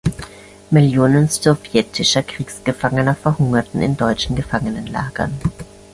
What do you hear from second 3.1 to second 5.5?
verhungerten in deutschen Gefangenenlagern.